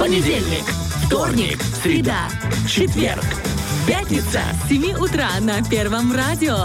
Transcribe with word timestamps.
Понедельник, 0.00 0.64
вторник, 1.04 1.58
среда, 1.82 2.30
четверг, 2.66 3.22
пятница. 3.86 4.40
С 4.64 4.68
7 4.70 4.94
утра 4.94 5.28
на 5.40 5.62
Первом 5.62 6.14
радио. 6.14 6.64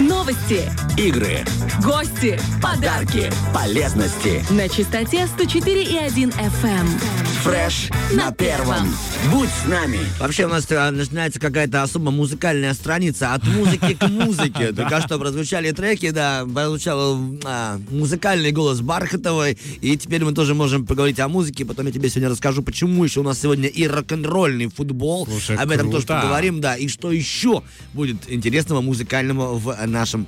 Новости, 0.00 0.62
Игры, 0.96 1.44
гости 1.84 2.40
подарки, 2.62 3.30
полезности. 3.52 4.42
на 4.50 4.66
частоте 4.66 5.26
104,1 5.26 6.32
FM. 6.62 7.37
Фреш 7.42 7.88
на 8.12 8.32
первом. 8.32 8.88
Будь 9.30 9.48
с 9.48 9.66
нами. 9.68 10.00
Вообще 10.18 10.46
у 10.46 10.48
нас 10.48 10.66
э, 10.70 10.90
начинается 10.90 11.38
какая-то 11.38 11.82
особо 11.82 12.10
музыкальная 12.10 12.74
страница 12.74 13.32
от 13.34 13.44
музыки 13.46 13.94
к 13.94 14.08
музыке. 14.08 14.72
Только 14.76 15.00
что 15.00 15.18
прозвучали 15.18 15.70
треки, 15.70 16.10
да, 16.10 16.44
прозвучал 16.52 17.18
а, 17.44 17.78
музыкальный 17.90 18.50
голос 18.50 18.80
Бархатовой, 18.80 19.56
и 19.80 19.96
теперь 19.96 20.24
мы 20.24 20.32
тоже 20.32 20.54
можем 20.54 20.84
поговорить 20.84 21.20
о 21.20 21.28
музыке. 21.28 21.64
Потом 21.64 21.86
я 21.86 21.92
тебе 21.92 22.08
сегодня 22.08 22.30
расскажу, 22.30 22.62
почему 22.62 23.04
еще 23.04 23.20
у 23.20 23.24
нас 23.24 23.40
сегодня 23.40 23.68
и 23.68 23.86
рок-н-ролльный 23.86 24.68
футбол. 24.68 25.26
Слушай, 25.26 25.56
Об 25.56 25.70
этом 25.70 25.90
тоже 25.92 26.06
поговорим, 26.06 26.60
да, 26.60 26.76
и 26.76 26.88
что 26.88 27.12
еще 27.12 27.62
будет 27.94 28.16
интересного 28.28 28.80
музыкального 28.80 29.56
в 29.56 29.76
нашем 29.86 30.26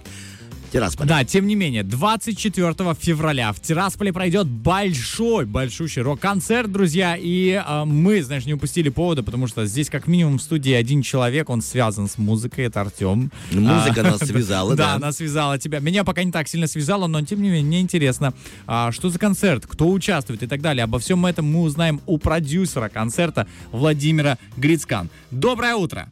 Тирасполе. 0.70 1.08
Да, 1.08 1.24
тем 1.24 1.46
не 1.46 1.54
менее, 1.54 1.82
24 1.82 2.74
февраля 2.98 3.52
в 3.52 3.60
Тирасполе 3.60 4.12
пройдет 4.12 4.46
большой, 4.46 5.44
большущий 5.46 6.02
рок-концерт, 6.02 6.70
друзья. 6.70 7.16
И 7.18 7.50
э, 7.64 7.84
мы, 7.84 8.22
знаешь, 8.22 8.46
не 8.46 8.54
упустили 8.54 8.88
повода, 8.88 9.22
потому 9.22 9.46
что 9.46 9.66
здесь 9.66 9.90
как 9.90 10.06
минимум 10.06 10.38
в 10.38 10.42
студии 10.42 10.72
один 10.72 11.02
человек, 11.02 11.50
он 11.50 11.60
связан 11.62 12.08
с 12.08 12.18
музыкой, 12.18 12.66
это 12.66 12.80
Артем. 12.82 13.30
Музыка 13.50 14.02
нас 14.02 14.20
связала, 14.20 14.70
Да, 14.76 14.86
да. 14.86 14.94
она 14.94 15.12
связала 15.12 15.58
тебя. 15.58 15.80
Меня 15.80 16.04
пока 16.04 16.22
не 16.22 16.32
так 16.32 16.48
сильно 16.48 16.66
связала, 16.66 17.06
но 17.06 17.20
тем 17.22 17.42
не 17.42 17.48
менее, 17.48 17.64
мне 17.64 17.80
интересно, 17.80 18.32
а, 18.66 18.92
что 18.92 19.08
за 19.10 19.18
концерт, 19.18 19.66
кто 19.66 19.90
участвует 19.90 20.42
и 20.42 20.46
так 20.46 20.60
далее. 20.60 20.84
Обо 20.84 20.98
всем 20.98 21.26
этом 21.26 21.46
мы 21.46 21.62
узнаем 21.62 22.00
у 22.06 22.18
продюсера 22.18 22.88
концерта 22.88 23.46
Владимира 23.72 24.38
Грицкан. 24.56 25.10
Доброе 25.30 25.74
утро! 25.74 26.10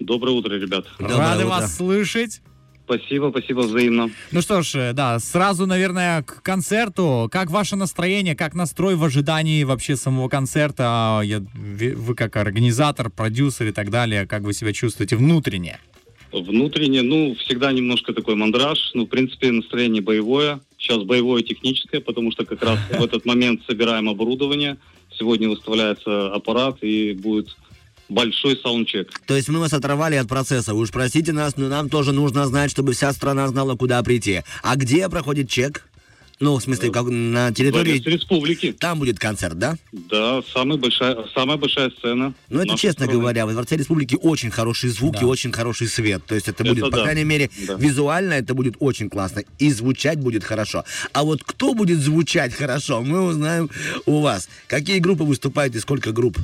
Доброе 0.00 0.32
утро, 0.32 0.54
ребят. 0.54 0.86
Доброе 0.98 1.18
Рады 1.18 1.44
утро. 1.44 1.48
вас 1.50 1.76
слышать. 1.76 2.40
Спасибо, 2.92 3.30
спасибо 3.30 3.60
взаимно. 3.60 4.10
Ну 4.32 4.42
что 4.42 4.62
ж, 4.62 4.74
э, 4.74 4.92
да, 4.92 5.18
сразу, 5.18 5.66
наверное, 5.66 6.22
к 6.22 6.42
концерту. 6.42 7.28
Как 7.32 7.50
ваше 7.50 7.76
настроение, 7.76 8.34
как 8.34 8.54
настрой 8.54 8.96
в 8.96 9.04
ожидании 9.04 9.64
вообще 9.64 9.96
самого 9.96 10.28
концерта? 10.28 10.84
А, 10.86 11.22
Я, 11.22 11.42
вы 11.54 12.14
как 12.14 12.36
организатор, 12.36 13.08
продюсер 13.08 13.68
и 13.68 13.72
так 13.72 13.90
далее, 13.90 14.26
как 14.26 14.42
вы 14.42 14.52
себя 14.52 14.74
чувствуете 14.74 15.16
внутренне? 15.16 15.78
Внутренне, 16.32 17.02
ну, 17.02 17.34
всегда 17.36 17.72
немножко 17.72 18.12
такой 18.12 18.34
мандраж. 18.34 18.90
Ну, 18.94 19.06
в 19.06 19.08
принципе, 19.08 19.50
настроение 19.50 20.02
боевое. 20.02 20.60
Сейчас 20.76 21.02
боевое 21.02 21.42
техническое, 21.42 22.00
потому 22.00 22.30
что 22.32 22.44
как 22.44 22.62
раз 22.62 22.78
в 22.90 23.02
этот 23.02 23.24
момент 23.24 23.62
собираем 23.66 24.08
оборудование. 24.08 24.76
Сегодня 25.18 25.48
выставляется 25.48 26.32
аппарат 26.32 26.78
и 26.82 27.14
будет 27.14 27.56
большой 28.08 28.58
саундчек. 28.62 29.10
То 29.26 29.36
есть 29.36 29.48
мы 29.48 29.58
вас 29.60 29.72
оторвали 29.72 30.16
от 30.16 30.28
процесса. 30.28 30.74
Вы 30.74 30.80
уж 30.82 30.90
простите 30.90 31.32
нас, 31.32 31.56
но 31.56 31.68
нам 31.68 31.88
тоже 31.88 32.12
нужно 32.12 32.46
знать, 32.46 32.70
чтобы 32.70 32.92
вся 32.92 33.12
страна 33.12 33.48
знала, 33.48 33.76
куда 33.76 34.02
прийти. 34.02 34.42
А 34.62 34.76
где 34.76 35.08
проходит 35.08 35.48
чек? 35.48 35.86
Ну, 36.40 36.56
в 36.56 36.60
смысле, 36.62 36.90
как 36.90 37.04
на 37.06 37.52
территории... 37.52 37.98
Дворец 38.00 38.20
республики. 38.20 38.72
Там 38.72 38.98
будет 38.98 39.20
концерт, 39.20 39.56
да? 39.58 39.76
Да, 39.92 40.42
самая 40.52 40.76
большая, 40.76 41.16
самая 41.32 41.56
большая 41.56 41.90
сцена. 41.90 42.34
Ну, 42.48 42.60
это 42.60 42.76
честно 42.76 43.04
страны. 43.04 43.12
говоря, 43.12 43.46
во 43.46 43.52
Дворце 43.52 43.76
Республики 43.76 44.18
очень 44.20 44.50
хороший 44.50 44.90
звук 44.90 45.16
и 45.18 45.20
Да. 45.20 45.26
очень 45.26 45.52
хороший 45.52 45.86
свет. 45.86 46.24
То 46.26 46.34
есть 46.34 46.48
это, 46.48 46.64
Это 46.64 46.72
будет, 46.74 46.90
по 46.90 46.96
да. 46.96 47.02
крайней 47.04 47.22
мере, 47.22 47.48
Да. 47.68 47.74
визуально 47.74 48.32
это 48.32 48.54
будет 48.54 48.74
очень 48.80 49.08
классно. 49.08 49.44
И 49.60 49.70
звучать 49.70 50.18
будет 50.18 50.42
хорошо. 50.42 50.82
А 51.12 51.22
вот 51.22 51.44
кто 51.44 51.74
будет 51.74 52.00
звучать 52.00 52.52
хорошо, 52.54 53.02
мы 53.02 53.22
узнаем 53.22 53.70
у 54.06 54.20
вас. 54.20 54.48
Какие 54.66 54.98
группы 54.98 55.22
выступают 55.22 55.76
и 55.76 55.78
сколько 55.78 56.10
групп? 56.10 56.38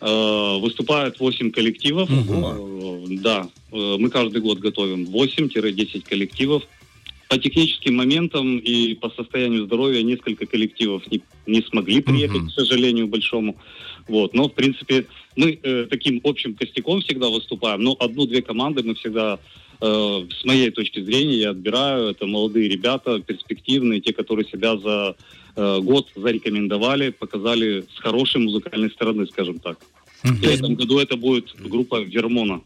Э, 0.00 0.58
Выступает 0.60 1.20
8 1.20 1.50
коллективов. 1.50 2.08
Э, 2.10 3.04
Да, 3.22 3.48
э, 3.72 3.96
мы 3.98 4.10
каждый 4.10 4.40
год 4.40 4.58
готовим 4.58 5.04
8-10 5.04 6.04
коллективов. 6.08 6.62
По 7.28 7.38
техническим 7.38 7.96
моментам 7.96 8.58
и 8.58 8.94
по 8.94 9.10
состоянию 9.10 9.64
здоровья 9.66 10.02
несколько 10.02 10.46
коллективов 10.46 11.02
не, 11.10 11.20
не 11.46 11.60
смогли 11.62 12.00
приехать, 12.00 12.42
Мгм. 12.42 12.48
к 12.48 12.52
сожалению, 12.52 13.08
большому. 13.08 13.56
Вот. 14.06 14.34
Но, 14.34 14.48
в 14.48 14.54
принципе, 14.54 15.06
мы 15.34 15.58
э, 15.60 15.86
таким 15.90 16.20
общим 16.22 16.54
костяком 16.54 17.00
всегда 17.00 17.28
выступаем. 17.28 17.82
Но 17.82 17.96
одну-две 17.98 18.42
команды 18.42 18.84
мы 18.84 18.94
всегда, 18.94 19.40
э, 19.80 20.26
с 20.40 20.44
моей 20.44 20.70
точки 20.70 21.00
зрения, 21.02 21.38
я 21.38 21.50
отбираю. 21.50 22.10
Это 22.10 22.26
молодые 22.26 22.68
ребята, 22.68 23.18
перспективные, 23.20 24.00
те, 24.00 24.12
которые 24.12 24.46
себя 24.46 24.76
за 24.76 25.16
э, 25.56 25.80
год 25.80 26.06
зарекомендовали, 26.14 27.10
показали 27.10 27.84
с 27.96 27.98
хорошей 27.98 28.40
музыкальной 28.40 28.90
стороны, 28.90 29.26
скажем 29.26 29.58
так. 29.58 29.78
В 30.22 30.44
этом 30.44 30.74
году 30.76 30.98
это 31.00 31.16
будет 31.16 31.54
группа 31.58 32.00
Вермона. 32.00 32.60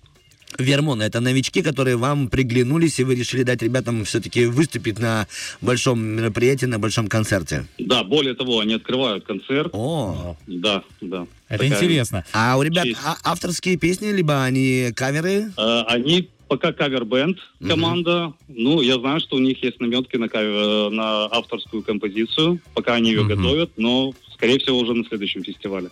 Вермон, 0.58 1.00
это 1.02 1.20
новички, 1.20 1.62
которые 1.62 1.96
вам 1.96 2.28
приглянулись, 2.28 2.98
и 3.00 3.04
вы 3.04 3.14
решили 3.14 3.42
дать 3.44 3.62
ребятам 3.62 4.04
все-таки 4.04 4.46
выступить 4.46 4.98
на 4.98 5.26
большом 5.60 6.02
мероприятии, 6.02 6.66
на 6.66 6.78
большом 6.78 7.08
концерте. 7.08 7.66
Да, 7.78 8.04
более 8.04 8.34
того, 8.34 8.60
они 8.60 8.74
открывают 8.74 9.24
концерт. 9.24 9.70
О, 9.72 10.36
Да, 10.46 10.82
да. 11.00 11.26
Это 11.48 11.64
Такая- 11.64 11.68
интересно. 11.82 12.24
а 12.32 12.56
у 12.58 12.62
ребят 12.62 12.84
Честь. 12.84 12.98
а- 13.04 13.16
авторские 13.24 13.76
песни, 13.76 14.08
либо 14.12 14.42
они 14.44 14.90
каверы? 14.94 15.50
Э, 15.56 15.82
Они 15.86 16.28
пока 16.48 16.72
кавер-бенд 16.72 17.38
команда. 17.66 18.32
Ну, 18.48 18.80
я 18.82 18.98
знаю, 18.98 19.20
что 19.20 19.36
у 19.36 19.38
них 19.38 19.62
есть 19.62 19.80
наметки 19.80 20.16
на, 20.16 20.26
кавер- 20.26 20.88
э, 20.88 20.90
на 20.90 21.26
авторскую 21.26 21.82
композицию. 21.82 22.60
Пока 22.74 22.94
они 22.94 23.10
ее 23.10 23.22
Мгм. 23.22 23.28
готовят, 23.36 23.70
но, 23.76 24.12
скорее 24.34 24.58
всего, 24.58 24.78
уже 24.78 24.94
на 24.94 25.04
следующем 25.04 25.42
фестивале. 25.44 25.88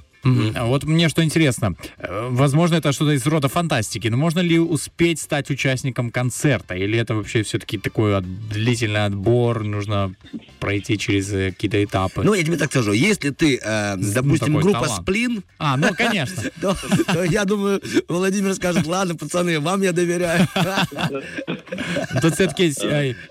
А 0.55 0.67
Вот 0.67 0.85
мне 0.85 1.09
что 1.09 1.23
интересно. 1.25 1.75
Э, 1.99 2.29
Возможно, 2.31 2.77
это 2.77 2.93
что-то 2.93 3.13
из 3.13 3.27
рода 3.27 3.49
фантастики, 3.49 4.09
но 4.09 4.17
можно 4.17 4.41
ли 4.41 4.59
успеть 4.59 5.21
стать 5.21 5.51
участником 5.51 6.11
концерта? 6.11 6.75
Или 6.75 6.99
это 6.99 7.15
вообще 7.15 7.43
все-таки 7.43 7.79
такой 7.79 8.17
от- 8.17 8.49
длительный 8.49 9.05
отбор, 9.05 9.65
нужно 9.65 10.15
пройти 10.61 10.99
через 10.99 11.33
э, 11.33 11.51
какие-то 11.53 11.83
этапы? 11.83 12.23
Ну, 12.25 12.35
я 12.35 12.43
тебе 12.43 12.57
так 12.57 12.71
скажу, 12.71 12.93
если 12.93 13.31
ты, 13.31 13.59
э, 13.63 13.97
допустим, 13.97 14.47
такой 14.55 14.63
группа 14.63 14.81
талант. 14.87 15.03
«Сплин», 15.03 15.43
А, 15.59 15.77
ну, 15.77 15.89
конечно. 15.97 16.43
то, 16.61 16.77
то 17.13 17.25
я 17.25 17.45
думаю, 17.45 17.81
Владимир 18.09 18.55
скажет, 18.55 18.87
ладно, 18.87 19.15
пацаны, 19.17 19.59
вам 19.61 19.83
я 19.83 19.93
доверяю. 19.93 20.47
Тут 22.23 22.35
все-таки, 22.35 22.73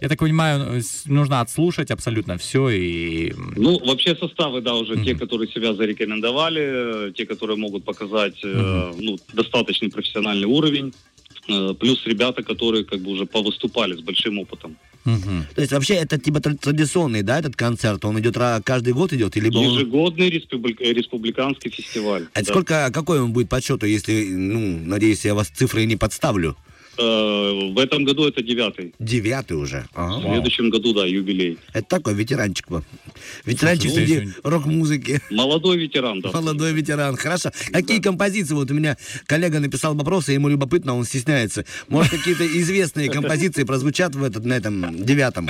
я 0.01 0.09
так 0.09 0.19
понимаю, 0.19 0.81
нужно 1.05 1.41
отслушать 1.41 1.91
абсолютно 1.91 2.37
все 2.37 2.69
и... 2.69 3.33
Ну, 3.55 3.79
вообще 3.85 4.15
составы, 4.15 4.61
да, 4.61 4.73
уже 4.75 5.03
те, 5.03 5.15
которые 5.15 5.49
себя 5.51 5.73
зарекомендовали, 5.73 6.86
э, 6.87 7.11
те, 7.15 7.25
которые 7.25 7.57
могут 7.57 7.83
показать 7.83 8.39
э, 8.43 8.93
ну, 8.99 9.17
достаточный 9.33 9.89
профессиональный 9.89 10.45
уровень. 10.47 10.93
Э, 11.49 11.73
Плюс 11.79 12.05
ребята, 12.05 12.43
которые 12.43 12.83
как 12.83 12.99
бы 12.99 13.11
уже 13.11 13.25
повыступали 13.25 13.93
с 13.95 14.01
большим 14.01 14.39
опытом. 14.39 14.75
мгм. 15.05 15.45
То 15.55 15.61
есть 15.61 15.71
вообще 15.73 15.93
это 15.95 16.17
типа 16.17 16.39
тр- 16.39 16.57
традиционный, 16.57 17.23
да, 17.23 17.39
этот 17.39 17.55
концерт? 17.55 18.03
Он 18.05 18.19
идет 18.19 18.35
каждый 18.65 18.93
год 18.93 19.13
идет? 19.13 19.37
Или 19.37 19.49
он- 19.49 19.73
Ежегодный 19.75 20.29
республик- 20.29 20.81
э, 20.81 20.93
республиканский 20.93 21.71
фестиваль. 21.71 22.23
Это 22.33 22.45
Да. 22.45 22.51
сколько, 22.53 22.89
какой 22.93 23.21
он 23.21 23.31
будет 23.31 23.47
по 23.49 23.61
счету, 23.61 23.85
если, 23.85 24.25
ну, 24.33 24.79
надеюсь, 24.85 25.23
я 25.25 25.33
вас 25.33 25.47
цифры 25.47 25.85
не 25.85 25.95
подставлю? 25.95 26.55
Э, 26.97 27.69
В 27.73 27.77
этом 27.79 28.03
году 28.05 28.27
это 28.27 28.41
девятый. 28.41 28.93
Девятый 28.99 29.57
уже. 29.57 29.85
Ага. 29.93 30.19
В 30.19 30.31
следующем 30.33 30.69
году, 30.69 30.93
да, 30.93 31.05
юбилей. 31.05 31.57
Это 31.73 31.87
такой 31.87 32.13
ветеранчик. 32.13 32.69
во. 32.69 32.83
Ветеранчик 33.45 33.91
Слушай, 33.91 34.07
среди 34.07 34.33
ну, 34.43 34.49
рок-музыки. 34.49 35.21
Молодой 35.29 35.77
ветеран, 35.77 36.21
да. 36.21 36.31
Молодой 36.31 36.73
ветеран. 36.73 37.15
Хорошо. 37.15 37.51
Какие 37.71 37.99
композиции? 38.01 38.53
Вот 38.53 38.71
у 38.71 38.73
меня 38.73 38.97
коллега 39.25 39.59
написал 39.59 39.95
вопросы, 39.95 40.31
ему 40.31 40.49
любопытно, 40.49 40.95
он 40.95 41.03
стесняется. 41.05 41.65
Может, 41.87 42.11
какие-то 42.11 42.45
известные 42.45 43.09
композиции 43.09 43.63
прозвучат 43.63 44.15
в 44.15 44.23
этот, 44.23 44.45
на 44.45 44.53
этом 44.53 45.03
девятом 45.05 45.49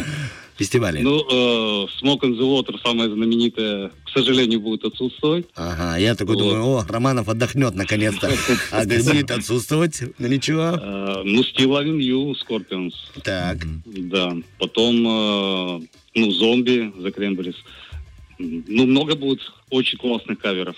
фестивале? 0.57 1.01
Ну, 1.01 1.19
э, 1.19 1.88
Smoke 2.01 2.22
and 2.22 2.38
the 2.38 2.41
Water, 2.41 2.75
самая 2.84 3.09
знаменитая, 3.09 3.91
к 4.06 4.09
сожалению, 4.13 4.59
будет 4.59 4.84
отсутствовать. 4.85 5.45
Ага, 5.55 5.97
я 5.97 6.16
такой 6.16 6.35
Вот. 6.35 6.41
думаю, 6.43 6.64
о, 6.66 6.85
Романов 6.87 7.29
отдохнет 7.29 7.76
наконец-то. 7.76 8.29
А 8.72 8.85
будет 8.85 9.32
отсутствовать? 9.32 10.02
Ну 10.17 10.28
ничего. 10.28 10.78
Э, 10.82 11.22
ну, 11.23 11.41
Still 11.41 11.67
Loving 11.70 11.99
You, 11.99 12.34
Scorpions. 12.35 12.93
Так. 13.23 13.58
Да. 13.85 14.35
Потом, 14.59 14.96
э, 15.08 15.87
ну, 16.16 16.32
Зомби, 16.32 16.91
The 16.97 17.16
Cranberries. 17.16 17.55
Ну, 18.40 18.85
много 18.85 19.16
будет 19.16 19.41
очень 19.70 19.97
классных 19.97 20.40
каверов. 20.40 20.76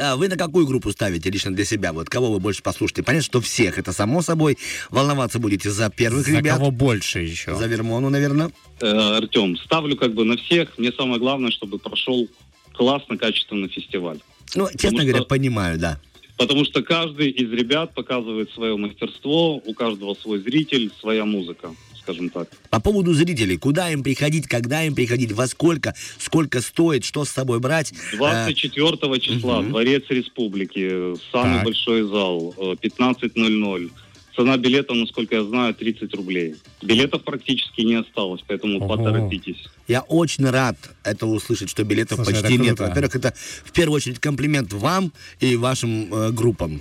А 0.00 0.16
вы 0.16 0.28
на 0.28 0.36
какую 0.36 0.64
группу 0.66 0.92
ставите 0.92 1.28
лично 1.28 1.52
для 1.52 1.64
себя? 1.64 1.92
Вот 1.92 2.08
кого 2.08 2.30
вы 2.30 2.38
больше 2.38 2.62
послушаете? 2.62 3.02
Понятно, 3.02 3.24
что 3.24 3.40
всех, 3.40 3.78
это 3.78 3.92
само 3.92 4.22
собой. 4.22 4.56
Волноваться 4.90 5.40
будете 5.40 5.70
за 5.70 5.90
первых 5.90 6.24
За 6.26 6.38
ребят. 6.38 6.56
кого 6.58 6.70
больше 6.70 7.18
еще? 7.20 7.56
За 7.56 7.66
Вермону, 7.66 8.08
наверное. 8.08 8.52
Э, 8.80 9.16
Артем, 9.16 9.56
ставлю 9.56 9.96
как 9.96 10.14
бы 10.14 10.24
на 10.24 10.36
всех. 10.36 10.78
Мне 10.78 10.92
самое 10.92 11.18
главное, 11.18 11.50
чтобы 11.50 11.78
прошел 11.80 12.28
классно, 12.74 13.16
качественно 13.18 13.68
фестиваль. 13.68 14.20
Ну, 14.54 14.68
честно 14.68 14.90
Потому 14.90 14.98
говоря, 15.02 15.18
что- 15.18 15.26
понимаю, 15.28 15.78
да. 15.78 16.00
Потому 16.36 16.64
что 16.64 16.82
каждый 16.84 17.30
из 17.30 17.50
ребят 17.50 17.92
показывает 17.94 18.52
свое 18.52 18.76
мастерство, 18.76 19.56
у 19.56 19.74
каждого 19.74 20.14
свой 20.14 20.38
зритель, 20.38 20.92
своя 21.00 21.24
музыка, 21.24 21.74
скажем 22.08 22.30
так. 22.30 22.48
По 22.70 22.80
поводу 22.80 23.12
зрителей, 23.12 23.58
куда 23.58 23.90
им 23.90 24.02
приходить, 24.02 24.46
когда 24.46 24.82
им 24.84 24.94
приходить, 24.94 25.32
во 25.32 25.46
сколько, 25.46 25.94
сколько 26.18 26.62
стоит, 26.62 27.04
что 27.04 27.24
с 27.24 27.30
собой 27.30 27.60
брать. 27.60 27.92
24 28.16 29.20
числа, 29.20 29.62
Дворец 29.62 30.04
Республики, 30.08 31.14
самый 31.30 31.56
Так. 31.56 31.64
большой 31.64 32.02
зал, 32.08 32.54
э, 32.56 32.76
15.00. 32.80 33.90
Цена 34.34 34.56
билета, 34.56 34.94
насколько 34.94 35.34
я 35.34 35.44
знаю, 35.44 35.74
30 35.74 36.14
рублей. 36.14 36.54
Билетов 36.80 37.24
практически 37.24 37.80
не 37.82 37.96
осталось, 37.96 38.40
поэтому 38.46 38.78
Ого. 38.78 38.96
поторопитесь. 38.96 39.66
Я 39.88 40.02
очень 40.02 40.48
рад 40.48 40.76
это 41.02 41.26
услышать, 41.26 41.68
что 41.68 41.82
билетов 41.84 42.20
Слушай, 42.24 42.40
почти 42.42 42.56
нет. 42.56 42.78
Во-первых, 42.78 43.16
это 43.16 43.34
в 43.64 43.72
первую 43.72 43.96
очередь 43.96 44.20
комплимент 44.20 44.72
вам 44.72 45.12
и 45.40 45.56
вашим 45.56 46.14
э, 46.14 46.30
группам. 46.30 46.80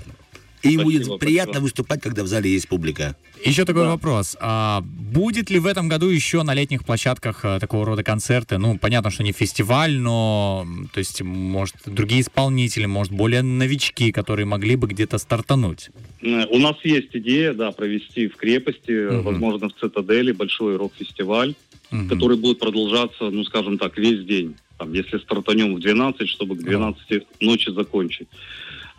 И 0.63 0.69
Спасибо, 0.74 0.83
будет 0.83 1.19
приятно 1.19 1.54
спасибо. 1.54 1.63
выступать, 1.63 2.01
когда 2.01 2.24
в 2.24 2.27
зале 2.27 2.51
есть 2.51 2.68
публика. 2.68 3.15
Еще 3.45 3.63
такой 3.65 3.83
Да. 3.83 3.89
вопрос. 3.89 4.36
А 4.39 4.81
будет 4.81 5.51
ли 5.51 5.59
в 5.59 5.68
этом 5.68 5.88
году 5.88 6.07
еще 6.07 6.42
на 6.42 6.56
летних 6.56 6.83
площадках 6.83 7.45
э, 7.45 7.59
такого 7.59 7.86
рода 7.86 8.04
концерты? 8.04 8.57
Ну, 8.57 8.77
понятно, 8.80 9.12
что 9.12 9.24
не 9.24 9.31
фестиваль, 9.31 9.95
но, 10.00 10.65
то 10.94 10.98
есть, 11.00 11.21
может, 11.21 11.75
другие 11.86 12.21
исполнители, 12.21 12.88
может, 12.88 13.13
более 13.13 13.44
новички, 13.44 14.12
которые 14.12 14.45
могли 14.48 14.75
бы 14.75 14.88
где-то 14.88 15.19
стартануть. 15.19 15.89
Э, 16.24 16.45
У 16.50 16.57
нас 16.57 16.75
есть 16.83 17.10
идея, 17.13 17.53
да, 17.53 17.71
провести 17.71 18.27
в 18.27 18.36
крепости, 18.36 18.92
Мгм. 19.13 19.21
возможно, 19.24 19.69
в 19.69 19.74
Цитадели 19.80 20.31
большой 20.31 20.75
рок-фестиваль, 20.77 21.53
Мгм. 21.92 22.10
который 22.10 22.38
будет 22.38 22.57
продолжаться, 22.60 23.30
ну, 23.30 23.44
скажем 23.44 23.77
так, 23.77 23.95
весь 23.98 24.25
день. 24.25 24.56
Там, 24.80 24.94
если 24.94 25.18
стартанем 25.19 25.75
в 25.75 25.80
12, 25.80 26.27
чтобы 26.30 26.56
к 26.56 26.63
12 26.63 27.24
ночи 27.39 27.69
закончить. 27.71 28.27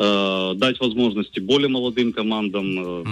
Э, 0.00 0.52
дать 0.54 0.78
возможности 0.78 1.40
более 1.40 1.68
молодым 1.68 2.12
командам 2.12 2.66
э, 2.78 3.04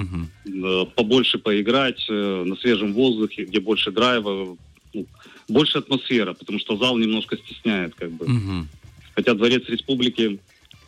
э, 0.44 0.87
побольше 0.94 1.38
поиграть 1.38 2.06
э, 2.09 2.44
на 2.47 2.55
свежем 2.55 2.93
воздухе, 2.93 3.44
где 3.44 3.59
больше 3.59 3.91
драйва, 3.91 4.56
ну, 4.94 5.06
больше 5.49 5.79
атмосфера, 5.79 6.33
потому 6.35 6.61
что 6.61 6.77
зал 6.77 6.97
немножко 6.97 7.37
стесняет, 7.38 7.97
как 7.97 8.12
бы. 8.12 8.29
Мгм. 8.29 8.69
Хотя 9.17 9.35
Дворец 9.35 9.65
Республики 9.69 10.38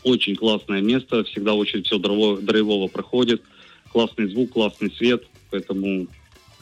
очень 0.05 0.37
классное 0.37 0.81
место, 0.83 1.25
всегда 1.25 1.55
очень 1.55 1.83
все 1.83 1.99
драйво- 1.99 2.41
драйвово 2.41 2.87
проходит, 2.87 3.43
классный 3.91 4.29
звук, 4.29 4.53
классный 4.53 4.93
свет, 4.93 5.25
поэтому 5.51 6.07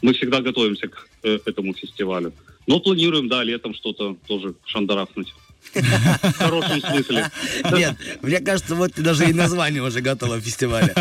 мы 0.01 0.13
всегда 0.15 0.41
готовимся 0.41 0.89
к 0.89 1.09
э, 1.25 1.41
этому 1.45 1.75
фестивалю. 1.75 2.33
Но 2.67 2.81
планируем, 2.81 3.29
да, 3.29 3.45
летом 3.45 3.75
что-то 3.75 4.17
тоже 4.27 4.55
шандарахнуть. 4.65 5.35
В 5.75 6.33
хорошем 6.39 6.81
смысле. 6.81 7.31
Нет, 7.73 7.97
мне 8.23 8.41
кажется, 8.41 8.75
вот 8.75 8.93
даже 8.97 9.29
и 9.29 9.33
название 9.33 9.83
уже 9.83 10.01
готово 10.01 10.41
фестиваля. 10.41 10.95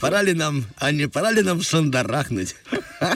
Пора 0.00 0.22
ли 0.22 0.34
нам, 0.34 0.64
а 0.76 0.92
не 0.92 1.08
пора 1.08 1.30
ли 1.32 1.42
нам 1.42 1.62
шандарахнуть? 1.62 2.54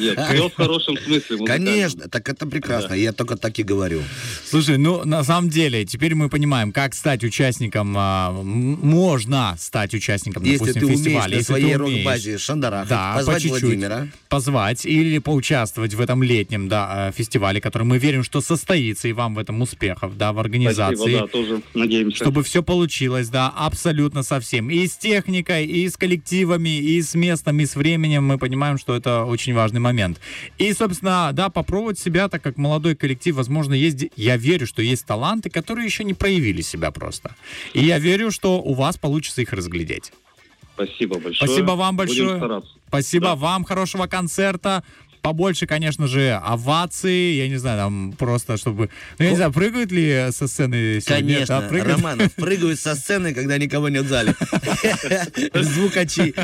Нет, 0.00 0.18
все 0.28 0.48
в 0.48 0.54
хорошем 0.54 0.96
смысле. 0.98 1.44
Конечно, 1.46 2.08
так 2.08 2.28
это 2.28 2.46
прекрасно, 2.46 2.94
я 2.94 3.12
только 3.12 3.36
так 3.36 3.58
и 3.58 3.62
говорю. 3.62 4.02
Слушай, 4.48 4.78
ну 4.78 5.04
на 5.04 5.24
самом 5.24 5.50
деле, 5.50 5.84
теперь 5.84 6.14
мы 6.14 6.28
понимаем, 6.28 6.72
как 6.72 6.94
стать 6.94 7.24
участником, 7.24 7.94
а, 7.96 8.30
можно 8.32 9.56
стать 9.58 9.94
участником, 9.94 10.42
Если 10.42 10.58
допустим, 10.58 10.80
ты 10.80 10.86
умеешь 10.86 11.00
фестиваля. 11.00 11.28
на 11.30 11.34
если 11.34 11.44
своей 11.46 11.74
ты 11.74 11.82
умеешь. 11.82 11.96
рок-базе 12.04 12.38
шандарахать, 12.38 12.88
Да, 12.88 13.14
позвать 13.14 13.42
по. 13.42 13.48
Владимира. 13.48 14.08
позвать 14.28 14.86
или 14.86 15.18
поучаствовать 15.18 15.94
в 15.94 16.00
этом 16.00 16.22
летнем 16.22 16.68
да, 16.68 17.08
э, 17.08 17.12
фестивале, 17.16 17.60
который 17.60 17.84
мы 17.84 17.98
верим, 17.98 18.24
что 18.24 18.40
состоится, 18.40 19.08
и 19.08 19.12
вам 19.12 19.34
в 19.34 19.38
этом 19.38 19.60
успехов, 19.62 20.16
да, 20.16 20.32
в 20.32 20.38
организации. 20.38 20.94
Спасибо, 20.96 21.20
да, 21.20 21.26
тоже 21.26 21.62
надеемся. 21.74 22.16
Чтобы 22.16 22.42
все 22.42 22.62
получилось, 22.62 23.28
да, 23.28 23.48
абсолютно 23.56 24.22
со 24.22 24.40
всем. 24.40 24.70
И 24.70 24.86
с 24.86 24.96
техникой, 24.96 25.66
и 25.66 25.88
с 25.88 25.96
коллективами, 25.96 26.78
и 26.78 27.00
с 27.02 27.14
местом, 27.14 27.60
и 27.60 27.66
с 27.66 27.76
временем. 27.76 28.24
Мы 28.24 28.38
понимаем, 28.38 28.78
что 28.78 28.94
это 28.96 29.24
очень 29.24 29.54
важный 29.74 29.80
момент. 29.80 30.20
И, 30.58 30.72
собственно, 30.72 31.30
да, 31.32 31.48
попробовать 31.48 31.98
себя, 31.98 32.28
так 32.28 32.42
как 32.42 32.56
молодой 32.56 32.94
коллектив, 32.94 33.34
возможно, 33.36 33.74
есть... 33.74 34.06
Я 34.16 34.36
верю, 34.36 34.66
что 34.66 34.82
есть 34.82 35.06
таланты, 35.06 35.50
которые 35.50 35.84
еще 35.86 36.04
не 36.04 36.14
проявили 36.14 36.62
себя 36.62 36.90
просто. 36.90 37.34
И 37.74 37.84
я 37.84 37.98
верю, 37.98 38.30
что 38.30 38.60
у 38.60 38.74
вас 38.74 38.96
получится 38.96 39.42
их 39.42 39.52
разглядеть. 39.52 40.12
Спасибо 40.74 41.14
большое. 41.20 41.34
Спасибо 41.48 41.72
вам 41.72 41.96
Будем 41.96 42.08
большое. 42.08 42.36
стараться. 42.36 42.70
Спасибо 42.88 43.26
Да. 43.26 43.34
вам, 43.36 43.64
хорошего 43.64 44.06
концерта. 44.06 44.82
Побольше, 45.24 45.66
конечно 45.66 46.06
же, 46.06 46.38
оваций. 46.44 47.36
Я 47.36 47.48
не 47.48 47.56
знаю, 47.56 47.78
там 47.78 48.12
просто, 48.18 48.58
чтобы... 48.58 48.90
Ну, 49.18 49.24
я 49.24 49.30
не 49.30 49.36
знаю, 49.36 49.52
прыгают 49.54 49.90
ли 49.90 50.28
со 50.32 50.46
сцены 50.46 51.00
сегодня? 51.00 51.24
Нет, 51.24 51.34
Конечно, 51.48 51.58
а, 51.58 51.62
прыгают? 51.62 51.96
Романов 51.96 52.34
прыгают 52.34 52.78
со 52.78 52.94
сцены, 52.94 53.32
когда 53.32 53.56
никого 53.56 53.88
нет 53.88 54.04
в 54.04 54.08
зале. 54.08 54.34
Звукачи. 55.54 56.34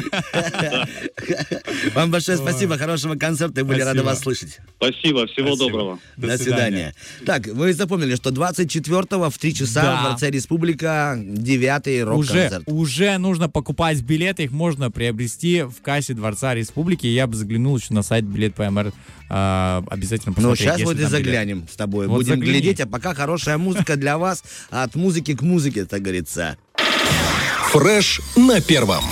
Вам 1.94 2.10
большое 2.10 2.38
спасибо, 2.38 2.78
хорошего 2.78 3.16
концерта, 3.16 3.60
и 3.60 3.64
были 3.64 3.82
рады 3.82 4.02
вас 4.02 4.20
слышать. 4.20 4.60
Спасибо, 4.76 5.26
всего 5.26 5.56
доброго. 5.56 5.98
До 6.16 6.38
свидания. 6.38 6.94
Так, 7.26 7.48
вы 7.48 7.74
запомнили, 7.74 8.14
что 8.14 8.30
24-го 8.30 9.28
в 9.28 9.36
3 9.36 9.54
часа 9.54 9.82
Да. 9.82 9.96
в 9.98 10.02
Дворце 10.04 10.30
Республика 10.30 11.16
9-й 11.18 12.00
Уже, 12.00 12.10
рок-концерт. 12.10 12.62
уже 12.64 13.18
нужно 13.18 13.50
покупать 13.50 14.00
билеты, 14.00 14.44
их 14.44 14.52
можно 14.52 14.90
приобрести 14.90 15.64
в 15.64 15.82
кассе 15.82 16.14
Дворца 16.14 16.54
Республики. 16.54 17.06
Я 17.06 17.26
бы 17.26 17.36
заглянул 17.36 17.76
еще 17.76 17.92
на 17.92 18.00
сайт 18.02 18.24
билет 18.24 18.54
А, 19.28 19.82
обязательно 19.88 20.30
Ну, 20.30 20.34
посмотреть. 20.50 20.58
сейчас 20.60 20.78
если 20.78 20.84
вот 20.84 20.96
и 20.96 21.02
там 21.02 21.10
билет. 21.10 21.24
заглянем 21.24 21.66
с 21.72 21.76
тобой. 21.76 22.06
Вот 22.08 22.16
Будем 22.16 22.34
загляни. 22.34 22.50
глядеть, 22.52 22.80
а 22.80 22.86
пока 22.86 23.14
хорошая 23.14 23.58
музыка 23.58 23.96
для 23.96 24.18
вас 24.18 24.42
от 24.70 24.94
музыки 24.96 25.34
к 25.36 25.42
музыке, 25.42 25.84
так 25.84 26.02
говорится. 26.02 26.56
Фреш 27.72 28.20
на 28.36 28.60
первом. 28.60 29.04